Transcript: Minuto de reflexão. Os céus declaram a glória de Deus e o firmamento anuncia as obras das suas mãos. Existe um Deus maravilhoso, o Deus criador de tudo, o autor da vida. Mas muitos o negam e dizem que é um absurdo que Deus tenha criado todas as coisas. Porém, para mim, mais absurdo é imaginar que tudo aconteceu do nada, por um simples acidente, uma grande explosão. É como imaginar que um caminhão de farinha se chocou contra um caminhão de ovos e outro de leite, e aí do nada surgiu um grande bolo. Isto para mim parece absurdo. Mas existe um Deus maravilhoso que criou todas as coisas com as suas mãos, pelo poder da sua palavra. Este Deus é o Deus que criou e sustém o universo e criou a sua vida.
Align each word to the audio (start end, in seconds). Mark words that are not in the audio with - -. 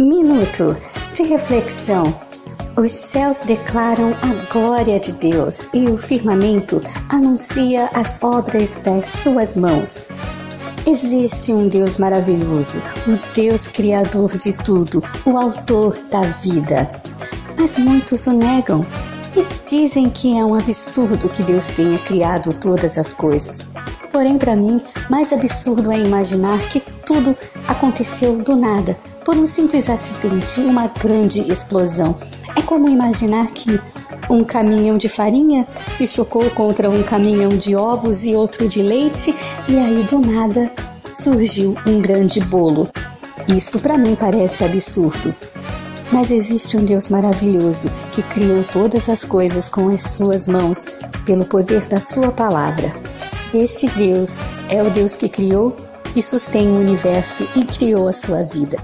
Minuto 0.00 0.76
de 1.12 1.24
reflexão. 1.24 2.04
Os 2.76 2.92
céus 2.92 3.42
declaram 3.42 4.14
a 4.22 4.52
glória 4.52 5.00
de 5.00 5.10
Deus 5.10 5.66
e 5.74 5.88
o 5.88 5.98
firmamento 5.98 6.80
anuncia 7.08 7.90
as 7.92 8.22
obras 8.22 8.76
das 8.76 9.06
suas 9.06 9.56
mãos. 9.56 10.00
Existe 10.86 11.52
um 11.52 11.66
Deus 11.66 11.98
maravilhoso, 11.98 12.78
o 13.08 13.34
Deus 13.34 13.66
criador 13.66 14.38
de 14.38 14.52
tudo, 14.52 15.02
o 15.26 15.36
autor 15.36 15.98
da 16.08 16.20
vida. 16.20 16.88
Mas 17.58 17.76
muitos 17.76 18.24
o 18.28 18.32
negam 18.32 18.86
e 19.36 19.44
dizem 19.68 20.08
que 20.08 20.38
é 20.38 20.44
um 20.44 20.54
absurdo 20.54 21.28
que 21.28 21.42
Deus 21.42 21.66
tenha 21.66 21.98
criado 21.98 22.52
todas 22.52 22.96
as 22.98 23.12
coisas. 23.12 23.66
Porém, 24.18 24.36
para 24.36 24.56
mim, 24.56 24.80
mais 25.08 25.32
absurdo 25.32 25.92
é 25.92 26.00
imaginar 26.00 26.58
que 26.70 26.80
tudo 26.80 27.36
aconteceu 27.68 28.34
do 28.34 28.56
nada, 28.56 28.98
por 29.24 29.36
um 29.36 29.46
simples 29.46 29.88
acidente, 29.88 30.58
uma 30.58 30.88
grande 30.88 31.48
explosão. 31.48 32.16
É 32.56 32.62
como 32.62 32.88
imaginar 32.88 33.46
que 33.52 33.80
um 34.28 34.42
caminhão 34.42 34.98
de 34.98 35.08
farinha 35.08 35.64
se 35.92 36.04
chocou 36.08 36.50
contra 36.50 36.90
um 36.90 37.04
caminhão 37.04 37.50
de 37.50 37.76
ovos 37.76 38.24
e 38.24 38.34
outro 38.34 38.68
de 38.68 38.82
leite, 38.82 39.32
e 39.68 39.78
aí 39.78 40.02
do 40.02 40.18
nada 40.18 40.68
surgiu 41.14 41.76
um 41.86 42.00
grande 42.00 42.40
bolo. 42.40 42.88
Isto 43.46 43.78
para 43.78 43.96
mim 43.96 44.16
parece 44.16 44.64
absurdo. 44.64 45.32
Mas 46.10 46.32
existe 46.32 46.76
um 46.76 46.84
Deus 46.84 47.08
maravilhoso 47.08 47.88
que 48.10 48.24
criou 48.24 48.64
todas 48.64 49.08
as 49.08 49.24
coisas 49.24 49.68
com 49.68 49.88
as 49.88 50.02
suas 50.02 50.48
mãos, 50.48 50.86
pelo 51.24 51.44
poder 51.44 51.86
da 51.86 52.00
sua 52.00 52.32
palavra. 52.32 52.92
Este 53.54 53.88
Deus 53.88 54.40
é 54.68 54.82
o 54.82 54.90
Deus 54.90 55.16
que 55.16 55.26
criou 55.26 55.74
e 56.14 56.22
sustém 56.22 56.68
o 56.68 56.78
universo 56.78 57.48
e 57.56 57.64
criou 57.64 58.06
a 58.06 58.12
sua 58.12 58.42
vida. 58.42 58.76